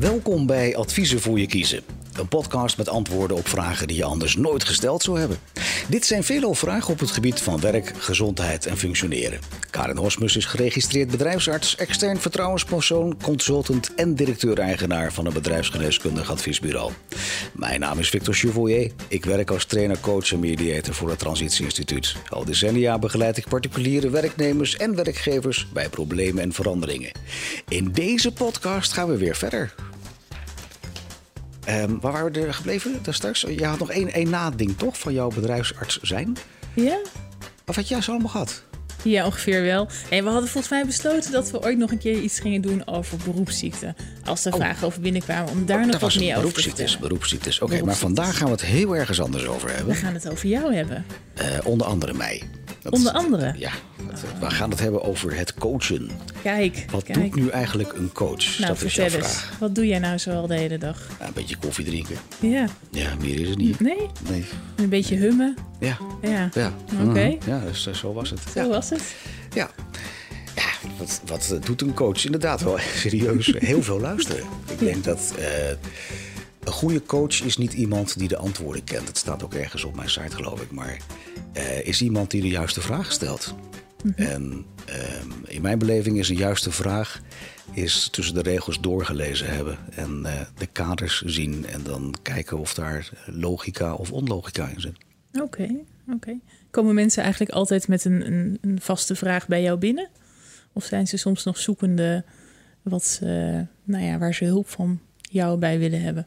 Welkom 0.00 0.46
bij 0.46 0.76
Adviezen 0.76 1.20
voor 1.20 1.40
je 1.40 1.46
kiezen. 1.46 1.82
Een 2.12 2.28
podcast 2.28 2.76
met 2.76 2.88
antwoorden 2.88 3.36
op 3.36 3.48
vragen 3.48 3.86
die 3.86 3.96
je 3.96 4.04
anders 4.04 4.36
nooit 4.36 4.64
gesteld 4.64 5.02
zou 5.02 5.18
hebben. 5.18 5.38
Dit 5.88 6.06
zijn 6.06 6.24
veelal 6.24 6.54
vragen 6.54 6.92
op 6.92 7.00
het 7.00 7.10
gebied 7.10 7.40
van 7.40 7.60
werk, 7.60 7.92
gezondheid 7.98 8.66
en 8.66 8.76
functioneren. 8.76 9.38
Karin 9.70 9.96
Hosmus 9.96 10.36
is 10.36 10.44
geregistreerd 10.44 11.10
bedrijfsarts, 11.10 11.76
extern 11.76 12.18
vertrouwenspersoon, 12.18 13.16
consultant 13.22 13.94
en 13.94 14.14
directeur-eigenaar 14.14 15.12
van 15.12 15.26
een 15.26 15.32
bedrijfsgeneeskundig 15.32 16.30
adviesbureau. 16.30 16.92
Mijn 17.52 17.80
naam 17.80 17.98
is 17.98 18.08
Victor 18.08 18.34
Chevoyer. 18.34 18.90
Ik 19.08 19.24
werk 19.24 19.50
als 19.50 19.64
trainer, 19.64 20.00
coach 20.00 20.32
en 20.32 20.38
mediator 20.38 20.94
voor 20.94 21.08
het 21.08 21.18
Transitie 21.18 21.64
Instituut. 21.64 22.14
Al 22.28 22.44
decennia 22.44 22.98
begeleid 22.98 23.36
ik 23.36 23.48
particuliere 23.48 24.10
werknemers 24.10 24.76
en 24.76 24.94
werkgevers 24.94 25.66
bij 25.72 25.88
problemen 25.88 26.42
en 26.42 26.52
veranderingen. 26.52 27.12
In 27.68 27.92
deze 27.92 28.32
podcast 28.32 28.92
gaan 28.92 29.08
we 29.08 29.16
weer 29.16 29.36
verder. 29.36 29.74
Ehm, 31.68 31.98
waar 32.00 32.12
waren 32.12 32.32
we 32.32 32.40
er 32.40 32.54
gebleven 32.54 32.98
daar 33.02 33.14
straks? 33.14 33.40
Je 33.40 33.64
had 33.66 33.78
nog 33.78 33.90
één, 33.90 34.12
één 34.12 34.30
nading 34.30 34.76
toch 34.78 34.98
van 34.98 35.12
jouw 35.12 35.28
bedrijfsarts 35.28 35.98
zijn? 36.02 36.36
Ja? 36.74 36.98
Of 37.66 37.76
had 37.76 37.88
jij 37.88 38.00
ze 38.00 38.10
allemaal 38.10 38.28
gehad? 38.28 38.62
Ja, 39.02 39.24
ongeveer 39.26 39.62
wel. 39.62 39.88
En 40.10 40.24
we 40.24 40.30
hadden 40.30 40.48
volgens 40.48 40.72
mij 40.72 40.86
besloten 40.86 41.32
dat 41.32 41.50
we 41.50 41.62
ooit 41.62 41.78
nog 41.78 41.90
een 41.90 41.98
keer 41.98 42.18
iets 42.20 42.40
gingen 42.40 42.60
doen 42.60 42.86
over 42.86 43.18
beroepsziekten. 43.24 43.96
Als 44.24 44.44
er 44.44 44.52
Oh. 44.52 44.58
vragen 44.58 44.86
over 44.86 45.00
binnenkwamen, 45.00 45.50
om 45.52 45.66
daar 45.66 45.80
Oh, 45.80 45.86
nog 45.86 46.00
wat 46.00 46.14
meer 46.16 46.36
over 46.36 46.52
te 46.52 46.60
vertellen. 46.62 47.00
Beroepsziektes. 47.00 47.60
Oké, 47.60 47.84
maar 47.84 47.94
vandaag 47.96 48.36
gaan 48.36 48.46
we 48.46 48.52
het 48.52 48.62
heel 48.64 48.96
ergens 48.96 49.20
anders 49.20 49.46
over 49.46 49.68
We 49.68 49.74
hebben. 49.74 49.94
gaan 49.94 50.14
het 50.14 50.30
over 50.30 50.48
jou 50.48 50.74
hebben. 50.74 51.04
Eh, 51.34 51.46
onder 51.64 51.86
andere 51.86 52.14
mij. 52.14 52.42
Dat- 52.82 52.92
Onder 52.92 53.12
andere? 53.12 53.54
Ja, 53.56 53.70
dat- 54.10 54.24
we 54.40 54.50
gaan 54.50 54.70
het 54.70 54.80
hebben 54.80 55.02
over 55.02 55.36
het 55.36 55.54
coachen. 55.54 56.10
Kijk, 56.42 56.84
Wat 56.90 57.02
kijk. 57.02 57.18
doet 57.20 57.34
nu 57.34 57.48
eigenlijk 57.48 57.92
een 57.92 58.12
coach? 58.12 58.58
nou, 58.58 58.72
dat 58.72 58.82
is 58.82 58.94
jouw 58.94 59.08
vertel 59.08 59.28
eens. 59.28 59.36
vraag. 59.38 59.58
Wat 59.58 59.74
doe 59.74 59.86
jij 59.86 59.98
nou 59.98 60.18
zo 60.18 60.30
al 60.30 60.46
de 60.46 60.54
hele 60.54 60.78
dag? 60.78 61.06
Ja, 61.20 61.26
een 61.26 61.32
beetje 61.32 61.56
koffie 61.56 61.84
drinken. 61.84 62.16
Ja. 62.40 62.66
Ja, 62.90 63.14
meer 63.20 63.40
is 63.40 63.48
het 63.48 63.58
niet. 63.58 63.80
Nee? 63.80 64.06
Nee. 64.30 64.44
Een 64.76 64.88
beetje 64.88 65.16
hummen? 65.16 65.56
Ja. 65.80 65.98
Ja. 66.22 66.48
Ja. 66.54 66.72
Oké. 67.08 67.26
Mhm. 67.38 67.50
Ja, 67.50 67.60
dus, 67.66 67.86
eh, 67.86 67.94
zo 67.94 68.12
was 68.12 68.30
het. 68.30 68.40
Zo 68.54 68.60
Ja. 68.60 68.68
was 68.68 68.90
het. 68.90 69.02
Ja. 69.54 69.70
Ja, 70.54 70.90
wat, 70.98 71.20
wat 71.26 71.50
eh, 71.50 71.60
doet 71.66 71.82
een 71.82 71.94
coach? 71.94 72.24
Inderdaad 72.24 72.60
wel 72.62 72.78
serieus 73.02 73.52
heel 73.58 73.82
veel 73.82 74.00
luisteren. 74.00 74.42
Ik 74.70 74.78
denk 74.78 75.04
dat 75.04 75.32
eh, 75.38 75.44
een 76.68 76.74
goede 76.74 77.02
coach 77.02 77.42
is 77.42 77.56
niet 77.56 77.72
iemand 77.72 78.18
die 78.18 78.28
de 78.28 78.36
antwoorden 78.36 78.84
kent. 78.84 79.08
Het 79.08 79.18
staat 79.18 79.42
ook 79.42 79.54
ergens 79.54 79.84
op 79.84 79.94
mijn 79.94 80.10
site, 80.10 80.36
geloof 80.36 80.62
ik. 80.62 80.70
Maar 80.70 80.96
eh, 81.52 81.86
is 81.86 82.02
iemand 82.02 82.30
die 82.30 82.42
de 82.42 82.48
juiste 82.48 82.80
vragen 82.80 83.12
stelt. 83.12 83.54
En 84.16 84.64
ehm, 84.86 85.30
in 85.44 85.62
mijn 85.62 85.78
beleving 85.78 86.18
is 86.18 86.28
een 86.28 86.36
juiste 86.36 86.70
vraag 86.70 87.20
is 87.72 88.08
tussen 88.10 88.34
de 88.34 88.42
regels 88.42 88.80
doorgelezen 88.80 89.54
hebben 89.54 89.78
en 89.90 90.24
eh, 90.24 90.40
de 90.58 90.66
kaders 90.66 91.22
zien 91.22 91.66
en 91.66 91.82
dan 91.82 92.14
kijken 92.22 92.58
of 92.58 92.74
daar 92.74 93.10
logica 93.26 93.94
of 93.94 94.12
onlogica 94.12 94.68
in 94.68 94.80
zit. 94.80 94.96
Oké, 95.40 95.68
oké. 96.12 96.38
Komen 96.70 96.94
mensen 96.94 97.22
eigenlijk 97.22 97.52
altijd 97.52 97.88
met 97.88 98.04
een, 98.04 98.26
een, 98.26 98.58
een 98.60 98.80
vaste 98.80 99.14
vraag 99.14 99.46
bij 99.46 99.62
jou 99.62 99.78
binnen? 99.78 100.08
Of 100.72 100.84
zijn 100.84 101.06
ze 101.06 101.16
soms 101.16 101.44
nog 101.44 101.58
zoekende 101.58 102.24
wat 102.82 103.18
nou 103.84 104.04
ja, 104.04 104.18
waar 104.18 104.34
ze 104.34 104.44
hulp 104.44 104.68
van 104.68 105.00
jou 105.20 105.58
bij 105.58 105.78
willen 105.78 106.02
hebben? 106.02 106.26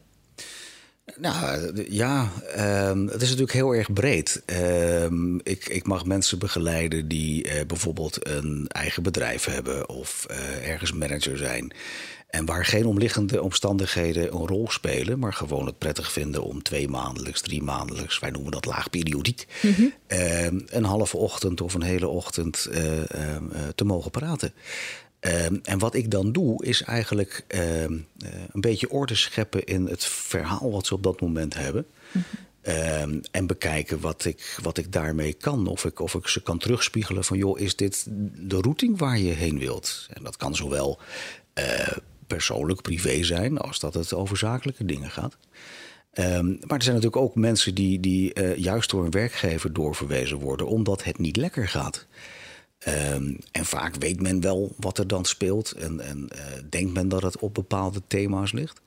Nou 1.16 1.84
ja, 1.88 2.30
ehm, 2.54 3.06
het 3.06 3.22
is 3.22 3.28
natuurlijk 3.28 3.52
heel 3.52 3.74
erg 3.74 3.92
breed. 3.92 4.42
Ehm, 4.46 5.36
ik, 5.36 5.68
ik 5.68 5.86
mag 5.86 6.04
mensen 6.04 6.38
begeleiden 6.38 7.08
die 7.08 7.44
eh, 7.48 7.66
bijvoorbeeld 7.66 8.28
een 8.28 8.66
eigen 8.68 9.02
bedrijf 9.02 9.44
hebben 9.44 9.88
of 9.88 10.26
eh, 10.30 10.68
ergens 10.68 10.92
manager 10.92 11.38
zijn. 11.38 11.72
En 12.28 12.44
waar 12.44 12.64
geen 12.64 12.86
omliggende 12.86 13.42
omstandigheden 13.42 14.34
een 14.34 14.46
rol 14.46 14.70
spelen, 14.70 15.18
maar 15.18 15.32
gewoon 15.32 15.66
het 15.66 15.78
prettig 15.78 16.12
vinden 16.12 16.42
om 16.42 16.62
twee 16.62 16.88
maandelijks, 16.88 17.40
drie 17.40 17.62
maandelijks, 17.62 18.18
wij 18.18 18.30
noemen 18.30 18.52
dat 18.52 18.64
laagperiodiek, 18.64 19.46
ehm, 20.06 20.60
een 20.66 20.84
halve 20.84 21.16
ochtend 21.16 21.60
of 21.60 21.74
een 21.74 21.82
hele 21.82 22.08
ochtend 22.08 22.68
eh, 22.70 22.82
te 23.74 23.84
mogen 23.84 24.10
praten. 24.10 24.52
Ehm, 25.22 25.56
en 25.62 25.78
wat 25.78 25.94
ik 25.94 26.10
dan 26.10 26.32
doe, 26.32 26.64
is 26.64 26.82
eigenlijk 26.82 27.44
ehm, 27.46 27.92
eh, 28.18 28.30
een 28.52 28.60
beetje 28.60 28.90
orde 28.90 29.14
scheppen 29.14 29.64
in 29.64 29.86
het 29.86 30.04
verhaal 30.04 30.70
wat 30.70 30.86
ze 30.86 30.94
op 30.94 31.02
dat 31.02 31.20
moment 31.20 31.54
hebben. 31.54 31.86
Ehm, 32.62 33.20
en 33.30 33.46
bekijken 33.46 34.00
wat 34.00 34.24
ik, 34.24 34.58
wat 34.62 34.78
ik 34.78 34.92
daarmee 34.92 35.32
kan. 35.32 35.66
Of 35.66 35.84
ik, 35.84 36.00
of 36.00 36.14
ik 36.14 36.28
ze 36.28 36.42
kan 36.42 36.58
terugspiegelen 36.58 37.24
van, 37.24 37.38
joh, 37.38 37.60
is 37.60 37.76
dit 37.76 38.06
de 38.36 38.60
routing 38.60 38.98
waar 38.98 39.18
je 39.18 39.32
heen 39.32 39.58
wilt? 39.58 40.06
En 40.12 40.22
dat 40.22 40.36
kan 40.36 40.56
zowel 40.56 40.98
eh, 41.52 41.96
persoonlijk, 42.26 42.82
privé 42.82 43.22
zijn, 43.22 43.58
als 43.58 43.78
dat 43.78 43.94
het 43.94 44.12
over 44.12 44.36
zakelijke 44.36 44.84
dingen 44.84 45.10
gaat. 45.10 45.36
Maar 46.14 46.78
er 46.78 46.82
zijn 46.82 46.96
natuurlijk 46.96 47.16
ook 47.16 47.34
mensen 47.34 47.74
die, 47.74 48.00
die 48.00 48.32
eh, 48.32 48.56
juist 48.56 48.90
door 48.90 49.04
een 49.04 49.10
werkgever 49.10 49.72
doorverwezen 49.72 50.38
worden, 50.38 50.66
omdat 50.66 51.04
het 51.04 51.18
niet 51.18 51.36
lekker 51.36 51.68
gaat. 51.68 52.06
Ehm, 52.84 53.34
en 53.52 53.64
vaak 53.64 53.94
weet 53.94 54.20
men 54.20 54.40
wel 54.40 54.74
wat 54.76 54.98
er 54.98 55.06
dan 55.06 55.24
speelt 55.24 55.72
en, 55.72 56.00
en 56.00 56.28
eh, 56.28 56.44
denkt 56.70 56.92
men 56.92 57.08
dat 57.08 57.22
het 57.22 57.38
op 57.38 57.54
bepaalde 57.54 58.02
thema's 58.06 58.52
ligt. 58.52 58.80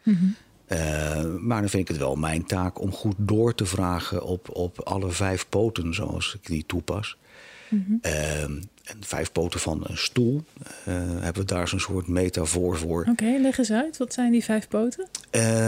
Eh, 0.66 1.24
maar 1.40 1.60
dan 1.62 1.70
vind 1.70 1.82
ik 1.82 1.88
het 1.88 1.98
wel 1.98 2.16
mijn 2.16 2.46
taak 2.46 2.82
om 2.82 2.92
goed 2.92 3.16
door 3.18 3.56
te 3.56 3.66
vragen 3.66 4.24
op, 4.24 4.50
op 4.56 4.80
alle 4.80 5.12
vijf 5.12 5.50
poten 5.50 5.94
zoals 5.94 6.34
ik 6.34 6.46
die 6.48 6.64
toepas. 6.66 7.18
Ehm, 8.02 8.62
en 8.84 8.98
vijf 9.00 9.32
poten 9.32 9.60
van 9.60 9.84
een 9.84 9.98
stoel 9.98 10.44
eh, 10.64 10.94
hebben 11.20 11.42
we 11.42 11.54
daar 11.54 11.68
zo'n 11.68 11.80
soort 11.80 12.08
metafoor 12.08 12.78
voor. 12.78 13.08
Oké, 13.10 13.38
leg 13.42 13.58
eens 13.58 13.72
uit. 13.72 13.98
Wat 13.98 14.14
zijn 14.14 14.32
die 14.32 14.44
vijf 14.44 14.68
poten? 14.68 15.08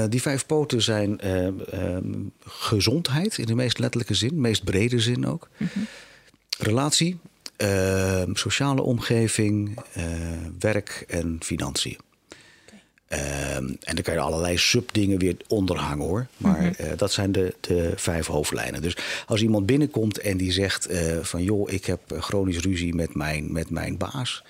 Die 0.09 0.22
vijf 0.22 0.46
poten 0.46 0.82
zijn 0.82 1.20
eh, 1.20 1.48
ehm, 1.48 2.14
gezondheid 2.46 3.38
in 3.38 3.46
de 3.46 3.56
meest 3.56 3.80
letterlijke 3.80 4.14
zin, 4.14 4.42
meest 4.42 4.64
brede 4.64 5.00
zin 5.00 5.26
ook. 5.26 5.50
Relatie, 6.58 7.20
ehm, 7.57 8.34
sociale 8.34 8.81
omgeving, 8.81 9.79
eh, 9.94 10.03
werk 10.59 11.06
en 11.07 11.38
financiën. 11.41 11.97
Ehm, 13.07 13.66
en 13.66 13.95
dan 13.95 14.01
kan 14.01 14.13
je 14.13 14.19
allerlei 14.19 14.57
subdingen 14.57 15.19
weer 15.19 15.35
onderhangen 15.47 16.06
hoor. 16.06 16.28
Maar 16.38 16.72
eh, 16.72 16.91
dat 16.97 17.12
zijn 17.12 17.31
de, 17.31 17.56
de 17.59 17.94
vijf 17.96 18.28
hoofdlijnen. 18.28 18.81
Dus 18.81 18.97
als 19.25 19.41
iemand 19.41 19.66
binnenkomt 19.66 20.19
en 20.19 20.38
die 20.38 20.51
zegt 20.51 20.85
eh, 20.85 21.17
van 21.22 21.44
joh, 21.44 21.72
ik 21.72 21.85
heb 21.85 22.00
chronisch 22.19 22.59
ruzie 22.59 22.96
met 22.96 23.16
mijn, 23.16 23.51
met 23.51 23.69
mijn 23.69 23.97
baas. 23.97 24.44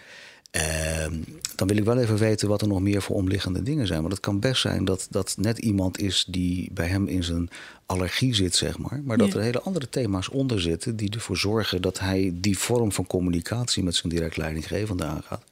Ehm, 0.52 1.14
dan 1.56 1.68
wil 1.68 1.78
ik 1.78 1.84
wel 1.84 1.98
even 1.98 2.18
weten 2.18 2.48
wat 2.48 2.62
er 2.62 2.68
nog 2.68 2.80
meer 2.82 3.02
voor 3.02 3.16
omliggende 3.16 3.64
dingen 3.64 3.88
zijn. 3.88 4.00
Want 4.00 4.12
het 4.12 4.22
kan 4.22 4.40
best 4.40 4.62
zijn 4.62 4.86
dat 4.86 5.08
dat 5.10 5.36
net 5.40 5.58
iemand 5.58 6.00
is 6.00 6.26
die 6.30 6.70
bij 6.74 6.88
hem 6.88 7.08
in 7.08 7.24
zijn 7.24 7.50
allergie 7.86 8.36
zit, 8.36 8.56
zeg 8.56 8.78
maar. 8.78 9.02
Maar 9.04 9.18
dat 9.18 9.28
Ja. 9.28 9.36
er 9.36 9.42
hele 9.42 9.62
andere 9.62 9.90
thema's 9.90 10.30
onder 10.30 10.62
zitten 10.62 10.96
die 10.96 11.10
ervoor 11.14 11.38
zorgen 11.38 11.82
dat 11.82 12.00
hij 12.00 12.32
die 12.34 12.58
vorm 12.58 12.92
van 12.92 13.08
communicatie 13.08 13.84
met 13.84 13.96
zijn 13.96 14.14
direct 14.14 14.38
leidinggevende 14.38 15.04
aangaat. 15.04 15.44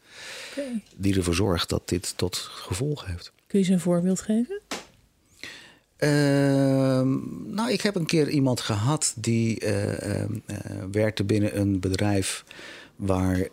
Die 0.96 1.16
ervoor 1.16 1.36
zorgt 1.36 1.70
dat 1.70 1.82
dit 1.86 2.14
tot 2.16 2.38
gevolg 2.38 3.06
heeft. 3.06 3.32
Kun 3.48 3.60
je 3.60 3.66
ze 3.66 3.72
een 3.74 3.80
voorbeeld 3.80 4.22
geven? 4.22 4.62
Ehm, 5.98 7.10
nou, 7.54 7.72
ik 7.72 7.82
heb 7.82 7.96
een 7.96 8.06
keer 8.06 8.30
iemand 8.30 8.60
gehad 8.62 9.14
die 9.18 9.60
eh, 9.60 10.22
ehm, 10.22 10.34
eh, 10.46 10.58
werkte 10.92 11.24
binnen 11.24 11.60
een 11.60 11.80
bedrijf 11.80 12.44
waar 12.96 13.48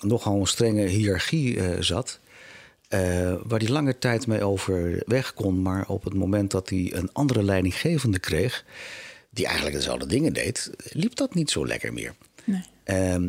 nogal 0.00 0.40
een 0.40 0.46
strenge 0.46 0.86
hiërarchie 0.86 1.60
eh, 1.60 1.82
zat. 1.82 2.18
Eh, 2.88 3.34
waar 3.42 3.58
hij 3.58 3.68
lange 3.68 3.98
tijd 3.98 4.26
mee 4.26 4.42
overweg 4.42 5.34
kon, 5.34 5.62
maar 5.62 5.88
op 5.88 6.04
het 6.04 6.14
moment 6.14 6.50
dat 6.50 6.68
hij 6.68 6.90
een 6.94 7.12
andere 7.12 7.42
leidinggevende 7.42 8.18
kreeg, 8.18 8.64
die 9.30 9.46
eigenlijk 9.46 9.76
dezelfde 9.76 10.06
dingen 10.06 10.32
deed, 10.32 10.70
liep 10.92 11.16
dat 11.16 11.34
niet 11.34 11.50
zo 11.50 11.66
lekker 11.66 11.92
meer. 11.92 12.14
Nee. 12.44 12.62
Ehm, 12.84 13.28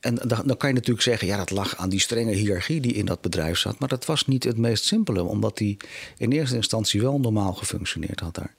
en 0.00 0.14
dan, 0.14 0.42
dan 0.46 0.56
kan 0.56 0.68
je 0.68 0.74
natuurlijk 0.74 1.02
zeggen, 1.02 1.26
ja, 1.26 1.36
dat 1.36 1.50
lag 1.50 1.76
aan 1.76 1.88
die 1.88 2.00
strenge 2.00 2.32
hiërarchie 2.32 2.80
die 2.80 2.92
in 2.92 3.06
dat 3.06 3.20
bedrijf 3.20 3.58
zat. 3.58 3.78
Maar 3.78 3.88
dat 3.88 4.06
was 4.06 4.26
niet 4.26 4.44
het 4.44 4.56
meest 4.56 4.84
simpele, 4.84 5.22
omdat 5.22 5.56
die 5.56 5.76
in 6.16 6.32
eerste 6.32 6.56
instantie 6.56 7.00
wel 7.00 7.20
normaal 7.20 7.52
gefunctioneerd 7.52 8.20
had 8.20 8.34
daar. 8.34 8.54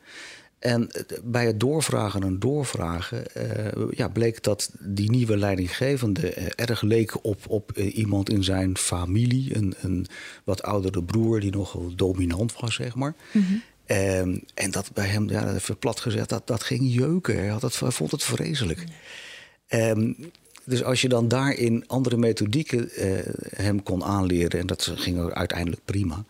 En 0.59 0.89
bij 1.23 1.45
het 1.45 1.59
doorvragen 1.59 2.23
en 2.23 2.39
doorvragen 2.39 3.35
eh, 3.35 3.91
ja, 3.91 4.07
bleek 4.07 4.43
dat 4.43 4.71
die 4.79 5.11
nieuwe 5.11 5.37
leidinggevende 5.37 6.33
eh, 6.33 6.45
erg 6.55 6.81
leek 6.81 7.25
op, 7.25 7.39
op 7.47 7.71
eh, 7.71 7.97
iemand 7.97 8.29
in 8.29 8.43
zijn 8.43 8.77
familie. 8.77 9.55
Een, 9.55 9.75
een 9.81 10.07
wat 10.43 10.63
oudere 10.63 11.03
broer 11.03 11.39
die 11.39 11.51
nogal 11.51 11.91
dominant 11.95 12.59
was, 12.59 12.75
zeg 12.75 12.95
maar. 12.95 13.15
Ehm, 13.85 14.37
en 14.53 14.71
dat 14.71 14.91
bij 14.93 15.07
hem, 15.07 15.29
ja, 15.29 15.53
even 15.53 15.77
plat 15.77 15.99
gezegd, 15.99 16.29
dat, 16.29 16.47
dat 16.47 16.63
ging 16.63 16.93
jeuken. 16.93 17.37
Hij, 17.37 17.47
had 17.47 17.61
het, 17.61 17.79
hij 17.79 17.91
vond 17.91 18.11
het 18.11 18.23
vreselijk. 18.23 18.83
Ehm, 19.67 20.13
dus 20.63 20.83
als 20.83 21.01
je 21.01 21.09
dan 21.09 21.27
daarin 21.27 21.83
andere 21.87 22.17
methodieken 22.17 22.89
hem 23.55 23.83
kon 23.83 24.03
aanleren, 24.03 24.59
en 24.59 24.67
dat 24.67 24.91
ging 24.95 25.31
uiteindelijk 25.31 25.81
prima, 25.85 26.25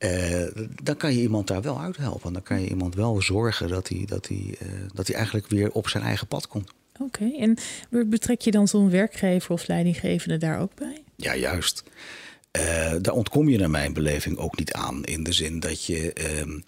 eh, 0.00 0.46
dan 0.82 0.96
kan 0.96 1.14
je 1.14 1.20
iemand 1.20 1.46
daar 1.46 1.62
wel 1.62 1.80
uithelpen. 1.80 2.32
Dan 2.32 2.42
kan 2.42 2.60
je 2.60 2.68
iemand 2.68 2.94
wel 2.94 3.22
zorgen 3.22 3.68
dat 3.68 3.88
hij, 3.88 4.04
dat, 4.06 4.28
hij, 4.28 4.56
eh, 4.58 4.68
dat 4.94 5.06
hij 5.06 5.16
eigenlijk 5.16 5.46
weer 5.46 5.70
op 5.70 5.88
zijn 5.88 6.02
eigen 6.02 6.26
pad 6.26 6.48
komt. 6.48 6.70
Oké, 6.98 7.30
en 7.38 7.56
betrek 7.90 8.40
je 8.40 8.50
dan 8.50 8.68
zo'n 8.68 8.90
werkgever 8.90 9.52
of 9.52 9.66
leidinggevende 9.66 10.36
daar 10.36 10.60
ook 10.60 10.74
bij? 10.74 11.02
Ja, 11.16 11.36
juist. 11.36 11.82
Uh, 12.58 12.94
daar 13.00 13.14
ontkom 13.14 13.48
je 13.48 13.58
naar 13.58 13.70
mijn 13.70 13.92
beleving 13.92 14.38
ook 14.38 14.58
niet 14.58 14.72
aan. 14.72 15.04
In 15.04 15.22
de 15.22 15.32
zin 15.32 15.60
dat 15.60 15.84
je 15.84 16.12
um, 16.40 16.64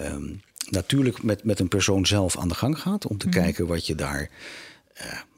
um, 0.00 0.40
natuurlijk 0.70 1.22
met, 1.22 1.44
met 1.44 1.60
een 1.60 1.68
persoon 1.68 2.06
zelf 2.06 2.38
aan 2.38 2.48
de 2.48 2.54
gang 2.54 2.78
gaat 2.78 3.06
om 3.06 3.18
te 3.18 3.26
mhm. 3.26 3.38
kijken 3.40 3.66
wat 3.66 3.86
je 3.86 3.94
daar 3.94 4.30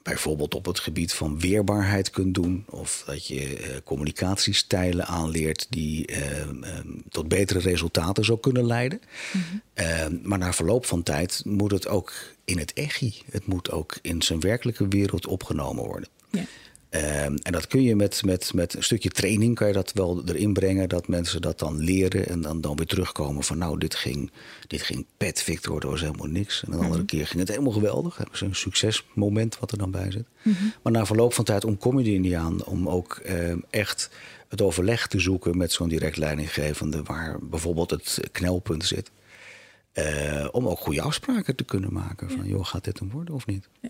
bijvoorbeeld 0.08 0.54
op 0.54 0.64
het 0.64 0.78
gebied 0.78 1.12
van 1.12 1.40
weerbaarheid 1.40 2.10
kunt 2.10 2.34
doen. 2.34 2.64
Of 2.70 3.02
dat 3.06 3.26
je 3.26 3.60
uh, 3.60 3.76
communicatiestijlen 3.84 5.06
aanleert 5.06 5.66
die 5.70 6.08
tot 7.08 7.28
betere 7.28 7.58
resultaten 7.58 8.24
zou 8.24 8.40
kunnen 8.40 8.66
leiden. 8.66 9.00
Mm 9.32 9.62
maar 10.22 10.38
na 10.38 10.52
verloop 10.52 10.86
van 10.86 11.02
tijd 11.02 11.42
moet 11.44 11.70
het 11.70 11.88
ook 11.88 12.12
in 12.44 12.58
het 12.58 12.72
echi. 12.72 13.22
Het 13.30 13.46
moet 13.46 13.70
ook 13.70 13.98
in 14.02 14.22
zijn 14.22 14.40
werkelijke 14.40 14.88
wereld 14.88 15.26
opgenomen 15.26 15.84
worden. 15.84 16.08
Ehm, 16.90 17.36
en 17.42 17.52
dat 17.52 17.66
kun 17.66 17.82
je 17.82 17.96
met, 17.96 18.24
met, 18.24 18.54
met 18.54 18.74
een 18.74 18.82
stukje 18.82 19.08
training 19.08 19.54
kan 19.54 19.66
je 19.66 19.72
dat 19.72 19.92
wel 19.92 20.22
erin 20.26 20.52
brengen, 20.52 20.88
dat 20.88 21.08
mensen 21.08 21.42
dat 21.42 21.58
dan 21.58 21.78
leren 21.78 22.28
en 22.28 22.40
dan, 22.40 22.60
dan 22.60 22.76
weer 22.76 22.86
terugkomen 22.86 23.42
van 23.42 23.58
nou, 23.58 23.78
dit 23.78 23.94
ging, 23.94 24.30
dit 24.66 24.82
ging 24.82 25.06
pet 25.16 25.42
Victor, 25.42 25.80
dat 25.80 25.90
was 25.90 26.00
helemaal 26.00 26.26
niks. 26.26 26.62
En 26.64 26.72
een 26.72 26.78
andere 26.78 26.96
mhm. 26.96 27.06
keer 27.06 27.26
ging 27.26 27.40
het 27.40 27.48
helemaal 27.48 27.72
geweldig. 27.72 28.16
Hebben 28.16 28.38
ze 28.38 28.44
een 28.44 28.54
succesmoment 28.54 29.58
wat 29.58 29.72
er 29.72 29.78
dan 29.78 29.90
bij 29.90 30.10
zit. 30.10 30.26
Mhm. 30.42 30.64
Maar 30.82 30.92
na 30.92 31.06
verloop 31.06 31.34
van 31.34 31.44
tijd 31.44 31.64
ontkom 31.64 32.00
je 32.00 32.12
er 32.12 32.18
niet 32.18 32.34
aan 32.34 32.64
om 32.64 32.88
ook 32.88 33.20
ehm, 33.24 33.58
echt 33.70 34.10
het 34.48 34.62
overleg 34.62 35.06
te 35.06 35.20
zoeken 35.20 35.56
met 35.56 35.72
zo'n 35.72 35.88
direct 35.88 36.16
leidinggevende, 36.16 37.02
waar 37.02 37.36
bijvoorbeeld 37.42 37.90
het 37.90 38.20
knelpunt 38.32 38.84
zit. 38.84 39.10
Uh, 39.94 40.48
om 40.50 40.68
ook 40.68 40.78
goede 40.78 41.00
afspraken 41.00 41.56
te 41.56 41.64
kunnen 41.64 41.92
maken. 41.92 42.30
Van, 42.30 42.46
joh, 42.46 42.64
gaat 42.64 42.84
dit 42.84 43.00
een 43.00 43.10
worden 43.10 43.34
of 43.34 43.46
niet? 43.46 43.68
Ja. 43.80 43.88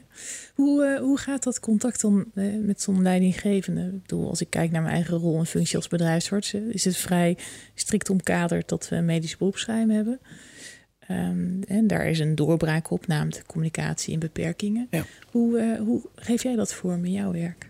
Hoe, 0.54 0.84
uh, 0.84 1.00
hoe 1.00 1.18
gaat 1.18 1.42
dat 1.42 1.60
contact 1.60 2.00
dan 2.00 2.24
uh, 2.34 2.64
met 2.64 2.82
zo'n 2.82 3.02
leidinggevende? 3.02 3.86
Ik 3.86 4.02
bedoel, 4.02 4.28
als 4.28 4.40
ik 4.40 4.50
kijk 4.50 4.70
naar 4.70 4.82
mijn 4.82 4.94
eigen 4.94 5.16
rol 5.16 5.38
en 5.38 5.46
functie 5.46 5.76
als 5.76 5.88
bedrijfsarts... 5.88 6.54
is 6.54 6.84
het 6.84 6.96
vrij 6.96 7.38
strikt 7.74 8.10
omkaderd 8.10 8.68
dat 8.68 8.88
we 8.88 8.96
een 8.96 9.04
medisch 9.04 9.36
beroepsgeheim 9.36 9.90
hebben. 9.90 10.20
Um, 11.10 11.62
en 11.62 11.86
daar 11.86 12.06
is 12.06 12.18
een 12.18 12.34
doorbraak 12.34 12.90
op, 12.90 13.06
namelijk 13.06 13.46
communicatie 13.46 14.14
en 14.14 14.20
beperkingen. 14.20 14.86
Ja. 14.90 15.04
Hoe, 15.30 15.78
hoe 15.84 16.02
geef 16.14 16.42
jij 16.42 16.56
dat 16.56 16.74
vorm 16.74 17.04
in 17.04 17.12
jouw 17.12 17.32
werk? 17.32 17.67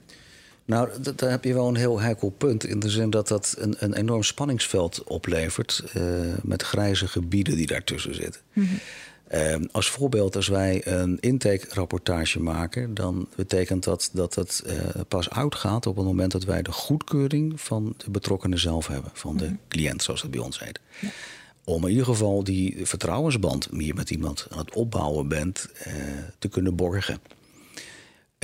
Nou, 0.68 0.88
daar 1.16 1.30
heb 1.30 1.44
je 1.44 1.54
wel 1.54 1.68
een 1.68 1.76
heel 1.76 2.00
heikel 2.00 2.30
punt. 2.30 2.64
In 2.64 2.80
de 2.80 2.90
zin 2.90 3.10
dat 3.10 3.28
dat 3.28 3.54
een, 3.58 3.74
een 3.78 3.94
enorm 3.94 4.22
spanningsveld 4.22 5.04
oplevert. 5.04 5.84
Uh, 5.96 6.02
met 6.42 6.62
grijze 6.62 7.08
gebieden 7.08 7.56
die 7.56 7.66
daartussen 7.66 8.14
zitten. 8.14 8.40
Mm 8.52 8.68
-hmm. 9.28 9.68
als 9.72 9.90
voorbeeld, 9.90 10.36
als 10.36 10.48
wij 10.48 10.86
een 10.86 11.20
intake-rapportage 11.20 12.40
maken, 12.40 12.94
dan 12.94 13.28
betekent 13.36 13.84
dat 13.84 14.10
dat 14.12 14.34
het 14.34 14.62
uh, 14.66 14.72
pas 15.08 15.30
uitgaat 15.30 15.86
op 15.86 15.96
het 15.96 16.04
moment 16.04 16.32
dat 16.32 16.44
wij 16.44 16.62
de 16.62 16.72
goedkeuring 16.72 17.60
van 17.60 17.94
de 17.96 18.10
betrokkenen 18.10 18.58
zelf 18.58 18.86
hebben, 18.86 19.10
van 19.14 19.36
de 19.36 19.44
mhm. 19.44 19.54
cliënt, 19.68 20.02
zoals 20.02 20.22
het 20.22 20.30
bij 20.30 20.40
ons 20.40 20.60
heet. 20.60 20.80
Ja. 21.00 21.08
Om 21.64 21.84
in 21.84 21.90
ieder 21.90 22.04
geval 22.04 22.44
die 22.44 22.76
vertrouwensband 22.82 23.68
die 23.70 23.86
je 23.86 23.94
met 23.94 24.10
iemand 24.10 24.46
aan 24.50 24.58
het 24.58 24.74
opbouwen 24.74 25.28
bent, 25.28 25.68
uh, 25.86 25.94
te 26.38 26.48
kunnen 26.48 26.76
borgen. 26.76 27.20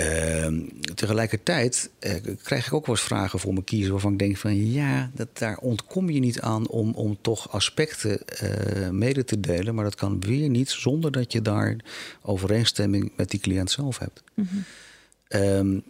Uh, 0.00 0.46
tegelijkertijd 0.94 1.90
uh, 2.00 2.14
krijg 2.42 2.66
ik 2.66 2.72
ook 2.72 2.86
wel 2.86 2.94
eens 2.94 3.04
vragen 3.04 3.38
voor 3.38 3.52
mijn 3.52 3.64
kiezer 3.64 3.92
waarvan 3.92 4.12
ik 4.12 4.18
denk 4.18 4.36
van 4.36 4.70
ja, 4.72 5.10
dat, 5.14 5.28
daar 5.38 5.56
ontkom 5.56 6.10
je 6.10 6.20
niet 6.20 6.40
aan 6.40 6.68
om, 6.68 6.94
om 6.94 7.18
toch 7.20 7.52
aspecten 7.52 8.20
uh, 8.42 8.88
mede 8.88 9.24
te 9.24 9.40
delen, 9.40 9.74
maar 9.74 9.84
dat 9.84 9.94
kan 9.94 10.20
weer 10.20 10.48
niet 10.48 10.70
zonder 10.70 11.12
dat 11.12 11.32
je 11.32 11.42
daar 11.42 11.76
overeenstemming 12.22 13.12
met 13.16 13.30
die 13.30 13.40
cliënt 13.40 13.70
zelf 13.70 13.98
hebt. 13.98 14.22
Mm 14.34 14.48
-hmm. 15.28 15.82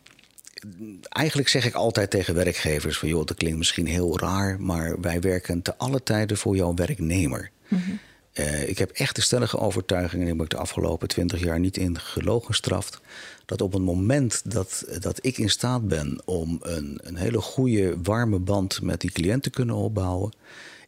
eigenlijk 1.08 1.48
zeg 1.48 1.66
ik 1.66 1.74
altijd 1.74 2.10
tegen 2.10 2.34
werkgevers 2.34 2.98
van 2.98 3.08
joh, 3.08 3.26
dat 3.26 3.36
klinkt 3.36 3.58
misschien 3.58 3.86
heel 3.86 4.18
raar, 4.18 4.60
maar 4.60 5.00
wij 5.00 5.20
werken 5.20 5.62
te 5.62 5.76
alle 5.76 6.02
tijden 6.02 6.36
voor 6.36 6.56
jouw 6.56 6.74
werknemer. 6.74 7.50
Mm 7.68 7.78
-hmm. 7.78 7.98
Uh, 8.40 8.68
ik 8.68 8.78
heb 8.78 8.90
echt 8.90 9.14
de 9.14 9.22
stellige 9.22 9.58
overtuiging, 9.58 10.28
en 10.28 10.40
ik 10.40 10.50
de 10.50 10.56
afgelopen 10.56 11.08
twintig 11.08 11.40
jaar 11.40 11.60
niet 11.60 11.76
in 11.76 11.98
gelogen 11.98 12.54
straft 12.54 13.00
dat 13.44 13.60
op 13.60 13.72
het 13.72 13.82
moment 13.82 14.50
dat, 14.50 14.84
dat 15.00 15.18
ik 15.24 15.38
in 15.38 15.50
staat 15.50 15.88
ben 15.88 16.20
om 16.24 16.58
een, 16.62 17.00
een 17.02 17.16
hele 17.16 17.40
goede, 17.40 17.96
warme 18.02 18.38
band 18.38 18.82
met 18.82 19.00
die 19.00 19.10
cliënt 19.10 19.42
te 19.42 19.50
kunnen 19.50 19.74
opbouwen, 19.74 20.32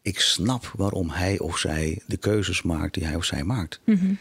ik 0.03 0.21
snap 0.21 0.73
waarom 0.77 1.11
hij 1.11 1.39
of 1.39 1.59
zij 1.59 2.03
de 2.07 2.17
keuzes 2.17 2.63
maakt 2.63 2.95
die 2.95 3.05
hij 3.05 3.17
of 3.17 3.25
zij 3.25 3.45
maakt. 3.45 3.81
Mm 3.85 4.19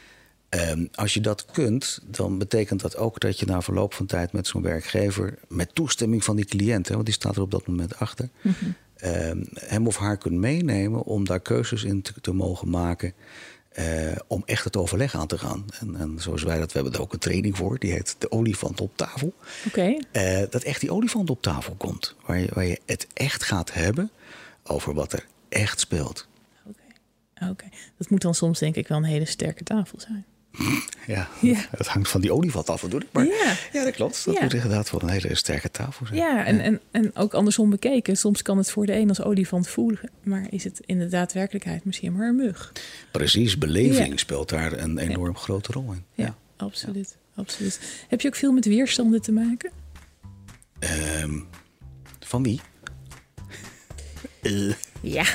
als 0.96 1.14
je 1.14 1.22
dat 1.22 1.46
kunt, 1.46 2.00
dan 2.06 2.38
betekent 2.38 2.82
dat 2.82 2.98
ook 2.98 3.20
dat 3.20 3.40
je 3.40 3.46
na 3.46 3.62
verloop 3.62 3.94
van 3.94 4.06
tijd 4.06 4.32
met 4.32 4.48
zo'n 4.48 4.62
werkgever, 4.62 5.38
met 5.48 5.76
toestemming 5.76 6.24
van 6.24 6.36
die 6.36 6.46
cliënt, 6.46 6.88
hè, 6.88 6.94
want 6.94 7.06
die 7.06 7.14
staat 7.14 7.36
er 7.36 7.42
op 7.42 7.52
dat 7.52 7.68
moment 7.68 8.00
achter, 8.00 8.30
mm 8.42 8.76
hem 9.54 9.88
of 9.88 9.98
haar 9.98 10.18
kunt 10.18 10.36
meenemen 10.36 11.04
om 11.04 11.26
daar 11.26 11.40
keuzes 11.40 11.84
in 11.84 12.02
te, 12.02 12.14
te 12.22 12.34
mogen 12.34 12.70
maken 12.70 13.14
uh, 13.80 14.16
om 14.28 14.44
echt 14.46 14.64
het 14.64 14.78
overleg 14.78 15.16
aan 15.16 15.28
te 15.28 15.38
gaan. 15.38 15.66
En, 15.80 15.96
en, 15.96 16.16
zoals 16.20 16.44
wij 16.44 16.60
dat, 16.60 16.68
we 16.68 16.74
hebben 16.74 16.94
er 16.94 17.02
ook 17.02 17.14
een 17.14 17.20
training 17.20 17.58
voor, 17.58 17.80
die 17.80 17.92
heet 17.92 18.16
de 18.20 18.32
olifant 18.32 18.82
op 18.82 18.98
tafel. 18.98 19.34
Oké. 19.66 19.98
Okay. 20.12 20.42
Uh, 20.42 20.48
dat 20.50 20.64
echt 20.64 20.82
die 20.82 20.92
olifant 20.92 21.30
op 21.30 21.42
tafel 21.42 21.74
komt, 21.78 22.16
waar 22.26 22.40
je, 22.40 22.48
waar 22.54 22.66
je 22.66 22.80
het 22.86 23.08
echt 23.14 23.44
gaat 23.44 23.74
hebben 23.74 24.12
over 24.64 24.94
wat 24.94 25.14
er 25.14 25.26
echt 25.50 25.80
speelt. 25.80 26.28
Oké, 26.66 27.50
okay. 27.50 27.70
dat 27.98 28.10
moet 28.10 28.22
dan 28.22 28.36
soms 28.36 28.60
denk 28.60 28.76
ik 28.76 28.88
wel 28.88 28.98
een 28.98 29.04
hele 29.04 29.26
sterke 29.26 29.64
tafel 29.64 30.00
zijn. 30.00 30.26
Ja, 31.08 31.28
ja, 31.42 31.66
het 31.78 31.88
hangt 31.88 32.10
van 32.10 32.22
die 32.22 32.34
olifant 32.34 32.70
af 32.70 32.84
en 32.84 33.04
Maar 33.12 33.26
ja, 33.26 33.56
ja 33.74 33.84
dat 33.84 33.94
klopt. 33.94 34.26
Dat 34.26 34.42
moet 34.42 34.54
inderdaad 34.54 34.92
wel 34.92 35.02
een 35.02 35.10
hele 35.10 35.36
sterke 35.36 35.72
tafel 35.72 36.06
zijn. 36.06 36.20
Ja, 36.20 36.46
en, 36.46 36.60
en, 36.60 36.82
en 36.92 37.16
ook 37.16 37.34
andersom 37.34 37.70
bekeken. 37.70 38.18
Soms 38.18 38.42
kan 38.42 38.58
het 38.58 38.72
voor 38.72 38.86
de 38.86 38.96
een 38.96 39.10
als 39.10 39.22
olifant 39.22 39.68
voelen. 39.68 40.10
Maar 40.24 40.48
is 40.50 40.64
het 40.64 40.82
in 40.86 41.00
de 41.00 41.08
daadwerkelijkheid 41.08 41.86
misschien 41.86 42.14
maar 42.14 42.28
een 42.28 42.36
mug? 42.36 42.72
Precies, 43.12 43.58
beleving 43.58 44.20
speelt 44.20 44.50
daar 44.50 44.74
een 44.74 44.98
enorm 44.98 45.38
grote 45.38 45.72
rol 45.72 45.92
in. 45.92 46.04
Ja, 46.14 46.36
absoluut, 46.58 47.18
absoluut. 47.36 47.80
Heb 48.08 48.22
je 48.22 48.28
ook 48.28 48.36
veel 48.36 48.52
met 48.52 48.66
weerstanden 48.66 49.22
te 49.22 49.32
maken? 49.32 49.72
Um, 51.24 51.48
van 52.20 52.44
wie? 52.44 52.62
Ja, 55.02 55.26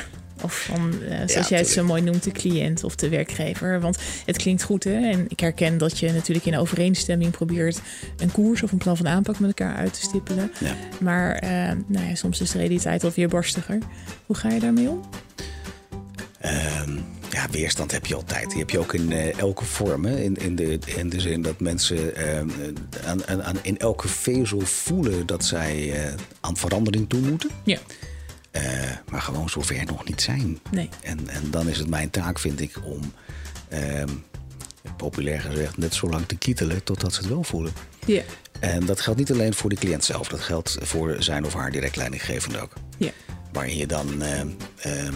of 0.43 0.63
van, 0.63 0.95
uh, 1.03 1.19
zoals 1.27 1.49
jij 1.49 1.59
het 1.59 1.69
zo 1.69 1.85
mooi 1.85 2.03
noemt, 2.03 2.23
de 2.23 2.33
cliënt 2.33 2.85
of 2.85 2.95
de 2.95 3.09
werkgever. 3.09 3.81
Want 3.81 3.99
het 4.27 4.37
klinkt 4.37 4.63
goed, 4.63 4.85
hè? 4.85 5.11
En 5.11 5.25
ik 5.29 5.41
herken 5.41 5.79
dat 5.79 5.99
je 5.99 6.13
natuurlijk 6.13 6.47
in 6.47 6.57
overeenstemming 6.57 7.31
probeert 7.31 7.81
een 8.17 8.33
koers 8.33 8.63
of 8.63 8.73
een 8.73 8.79
plan 8.79 8.97
van 8.97 9.09
aanpak 9.09 9.39
met 9.39 9.49
elkaar 9.49 9.77
uit 9.77 9.93
te 9.93 10.01
stippelen. 10.01 10.53
Ja. 10.61 10.75
Maar 11.01 11.45
uh, 11.45 11.51
nou 11.87 12.07
ja, 12.07 12.15
soms 12.15 12.41
is 12.41 12.51
de 12.51 12.59
realiteit 12.59 13.05
alweer 13.05 13.29
barstiger. 13.29 13.79
Hoe 14.27 14.37
ga 14.37 14.51
je 14.51 14.61
daarmee 14.61 14.89
om? 14.89 15.01
Um, 16.87 17.05
ja, 17.31 17.47
weerstand 17.51 17.93
heb 17.93 18.07
je 18.07 18.15
altijd. 18.15 18.51
Die 18.51 18.59
heb 18.59 18.71
je 18.71 18.79
ook 18.79 18.95
in 18.95 19.11
uh, 19.11 19.39
elke 19.39 19.65
vorm. 19.65 20.05
Hè? 20.05 20.21
In, 20.21 20.37
in, 20.37 20.57
de, 20.57 20.79
in 20.97 21.09
de 21.09 21.21
zin 21.21 21.43
dat 21.43 21.61
mensen 21.61 21.97
uh, 21.97 22.39
aan, 23.07 23.27
aan, 23.27 23.57
in 23.63 23.79
elke 23.79 24.09
vezel 24.09 24.61
voelen 24.61 25.27
dat 25.27 25.45
zij 25.45 25.95
aan 26.41 26.57
verandering 26.57 27.09
toe 27.09 27.21
moeten. 27.21 27.51
Ja. 27.65 27.79
Uh, 28.53 28.63
maar 29.11 29.23
gewoon 29.23 29.49
zover 29.49 29.85
nog 29.85 30.05
niet 30.05 30.23
zijn. 30.23 30.59
Nee. 30.71 30.89
En, 31.03 31.29
en 31.29 31.51
dan 31.51 31.69
is 31.69 31.79
het 31.79 31.89
mijn 31.89 32.11
taak, 32.11 32.39
vind 32.39 32.61
ik, 32.61 32.77
om 32.85 33.13
uh, 33.73 34.03
populair 34.97 35.41
gezegd 35.41 35.77
net 35.77 35.95
zo 35.95 36.09
lang 36.09 36.27
te 36.27 36.37
kietelen 36.37 36.85
totdat 36.85 37.15
ze 37.15 37.21
het 37.21 37.29
wel 37.29 37.45
voelen. 37.45 37.73
Ja. 38.07 38.23
En 38.61 38.87
dat 38.87 39.01
geldt 39.01 39.19
niet 39.19 39.33
alleen 39.33 39.55
voor 39.55 39.71
de 39.71 39.77
cliënt 39.77 40.05
zelf, 40.05 40.29
dat 40.29 40.41
geldt 40.41 40.77
voor 40.81 41.17
zijn 41.19 41.45
of 41.45 41.55
haar 41.55 41.71
direct 41.71 41.97
leidinggevende 41.97 42.61
ook. 42.61 42.73
Ja. 42.97 43.11
Waarin 43.53 43.77
je 43.77 43.87
dan 43.87 44.23
uh, 44.23 45.09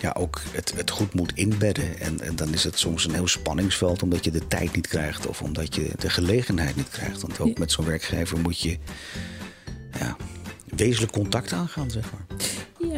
ja, 0.00 0.14
ook 0.18 0.40
het, 0.52 0.72
het 0.76 0.90
goed 0.90 1.14
moet 1.14 1.32
inbedden. 1.34 2.00
En, 2.00 2.20
en 2.20 2.36
dan 2.36 2.52
is 2.52 2.64
het 2.64 2.78
soms 2.78 3.04
een 3.04 3.14
heel 3.14 3.28
spanningsveld 3.28 4.02
omdat 4.02 4.24
je 4.24 4.30
de 4.30 4.48
tijd 4.48 4.74
niet 4.74 4.86
krijgt 4.86 5.26
of 5.26 5.42
omdat 5.42 5.74
je 5.74 5.90
de 5.98 6.10
gelegenheid 6.10 6.76
niet 6.76 6.88
krijgt. 6.88 7.20
Want 7.20 7.40
ook 7.40 7.58
met 7.58 7.72
zo'n 7.72 7.84
werkgever 7.84 8.38
moet 8.38 8.60
je 8.60 8.78
ja, 9.98 10.16
wezenlijk 10.64 11.12
contact 11.12 11.52
aangaan, 11.52 11.90
zeg 11.90 12.04
maar. 12.12 12.37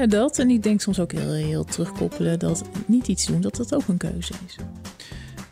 Ja, 0.00 0.06
dat. 0.06 0.38
En 0.38 0.50
ik 0.50 0.62
denk 0.62 0.80
soms 0.80 1.00
ook 1.00 1.12
heel, 1.12 1.32
heel 1.32 1.64
terugkoppelen 1.64 2.38
dat 2.38 2.62
niet 2.86 3.08
iets 3.08 3.26
doen, 3.26 3.40
dat 3.40 3.56
dat 3.56 3.74
ook 3.74 3.88
een 3.88 3.96
keuze 3.96 4.32
is. 4.46 4.56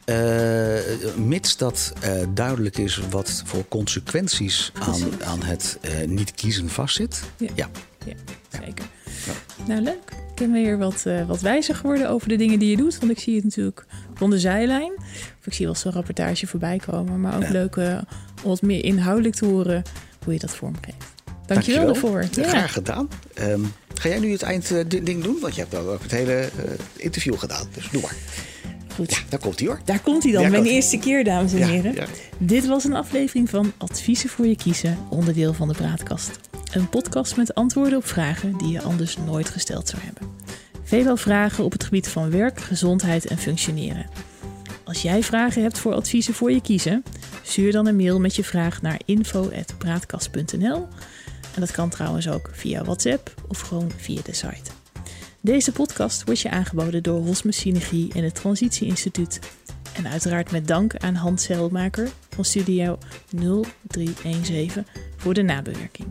Uh, 0.06 1.14
mits 1.16 1.56
dat 1.56 1.92
uh, 2.04 2.10
duidelijk 2.34 2.78
is 2.78 3.00
wat 3.10 3.42
voor 3.44 3.68
consequenties 3.68 4.72
aan, 4.78 5.22
aan 5.24 5.42
het 5.42 5.78
uh, 5.82 6.06
niet 6.06 6.32
kiezen 6.34 6.68
vastzit. 6.68 7.22
Ja, 7.36 7.48
ja. 7.54 7.68
ja 8.04 8.14
zeker. 8.50 8.86
Ja. 9.26 9.32
Nou, 9.66 9.80
leuk. 9.80 10.12
Ik 10.30 10.34
ben 10.34 10.52
weer 10.52 10.78
wat, 10.78 11.04
wat 11.26 11.40
wijzer 11.40 11.74
geworden 11.74 12.10
over 12.10 12.28
de 12.28 12.36
dingen 12.36 12.58
die 12.58 12.70
je 12.70 12.76
doet. 12.76 12.98
Want 12.98 13.10
ik 13.10 13.18
zie 13.18 13.34
het 13.34 13.44
natuurlijk 13.44 13.86
van 14.14 14.30
de 14.30 14.38
zijlijn. 14.38 14.92
Of 15.38 15.46
ik 15.46 15.52
zie 15.52 15.66
wel 15.66 15.74
zo'n 15.74 15.92
rapportage 15.92 16.46
voorbij 16.46 16.80
komen. 16.86 17.20
Maar 17.20 17.36
ook 17.36 17.48
leuk 17.48 17.76
om 17.76 18.04
wat 18.42 18.62
meer 18.62 18.84
inhoudelijk 18.84 19.34
te 19.34 19.44
horen 19.44 19.82
hoe 20.24 20.32
je 20.32 20.38
dat 20.38 20.56
vormgeeft. 20.56 21.17
Dankjewel, 21.48 21.84
Dankjewel. 21.84 22.16
ervoor. 22.18 22.42
Ja. 22.44 22.48
Graag 22.48 22.72
gedaan. 22.72 23.08
Um, 23.40 23.72
ga 23.94 24.08
jij 24.08 24.18
nu 24.18 24.32
het 24.32 24.42
eindding 24.42 25.22
doen? 25.22 25.38
Want 25.40 25.54
je 25.54 25.60
hebt 25.60 25.74
al 25.74 25.98
het 26.02 26.10
hele 26.10 26.48
uh, 26.64 26.70
interview 26.96 27.38
gedaan. 27.38 27.66
Dus 27.74 27.88
doe 27.92 28.02
maar. 28.02 28.14
Goed. 28.94 29.10
Ja, 29.10 29.18
daar 29.28 29.40
komt 29.40 29.58
hij 29.58 29.68
hoor. 29.68 29.80
Daar 29.84 30.00
komt 30.00 30.22
hij 30.22 30.32
dan. 30.32 30.50
Mijn 30.50 30.64
eerste 30.64 30.98
keer, 30.98 31.24
dames 31.24 31.52
en 31.52 31.68
heren. 31.68 31.94
Dit 32.38 32.66
was 32.66 32.84
een 32.84 32.94
aflevering 32.94 33.50
van 33.50 33.72
Adviezen 33.76 34.28
voor 34.28 34.46
je 34.46 34.56
kiezen, 34.56 34.98
onderdeel 35.10 35.52
van 35.52 35.68
de 35.68 35.74
Praatkast. 35.74 36.30
Een 36.72 36.88
podcast 36.88 37.36
met 37.36 37.54
antwoorden 37.54 37.98
op 37.98 38.06
vragen 38.06 38.56
die 38.58 38.68
je 38.68 38.82
anders 38.82 39.16
nooit 39.26 39.48
gesteld 39.48 39.88
zou 39.88 40.02
hebben. 40.02 40.22
Veelal 40.84 41.16
vragen 41.16 41.64
op 41.64 41.72
het 41.72 41.84
gebied 41.84 42.08
van 42.08 42.30
werk, 42.30 42.60
gezondheid 42.60 43.26
en 43.26 43.38
functioneren. 43.38 44.06
Als 44.84 45.02
jij 45.02 45.22
vragen 45.22 45.62
hebt 45.62 45.78
voor 45.78 45.94
adviezen 45.94 46.34
voor 46.34 46.52
je 46.52 46.60
kiezen, 46.60 47.04
stuur 47.42 47.72
dan 47.72 47.86
een 47.86 47.96
mail 47.96 48.20
met 48.20 48.36
je 48.36 48.44
vraag 48.44 48.82
naar 48.82 49.00
info.praatkast.nl. 49.04 50.88
En 51.58 51.64
dat 51.64 51.72
kan 51.74 51.88
trouwens 51.88 52.28
ook 52.28 52.50
via 52.52 52.84
WhatsApp 52.84 53.34
of 53.48 53.60
gewoon 53.60 53.90
via 53.96 54.20
de 54.24 54.34
site. 54.34 54.70
Deze 55.40 55.72
podcast 55.72 56.24
wordt 56.24 56.40
je 56.40 56.50
aangeboden 56.50 57.02
door 57.02 57.20
Hosme 57.20 57.52
Synergie 57.52 58.12
en 58.14 58.24
het 58.24 58.34
Transitie 58.34 58.86
Instituut. 58.86 59.38
En 59.94 60.08
uiteraard 60.08 60.50
met 60.50 60.66
dank 60.66 60.96
aan 60.96 61.14
Hans 61.14 61.44
Zeilmaker 61.44 62.08
van 62.28 62.44
Studio 62.44 62.98
0317 63.30 64.86
voor 65.16 65.34
de 65.34 65.42
nabewerking. 65.42 66.08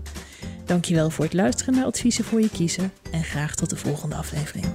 Dankjewel 0.65 1.09
voor 1.09 1.25
het 1.25 1.33
luisteren 1.33 1.73
naar 1.73 1.85
adviezen 1.85 2.23
voor 2.23 2.41
je 2.41 2.49
kiezen 2.49 2.93
en 3.11 3.23
graag 3.23 3.55
tot 3.55 3.69
de 3.69 3.77
volgende 3.77 4.15
aflevering. 4.15 4.65